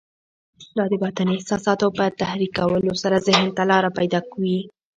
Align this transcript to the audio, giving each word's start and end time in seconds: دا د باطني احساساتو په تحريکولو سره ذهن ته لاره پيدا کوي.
دا 0.77 0.83
د 0.91 0.93
باطني 1.03 1.31
احساساتو 1.37 1.87
په 1.97 2.05
تحريکولو 2.21 2.91
سره 3.03 3.17
ذهن 3.27 3.47
ته 3.57 3.63
لاره 3.71 3.89
پيدا 3.99 4.19
کوي. 4.31 4.59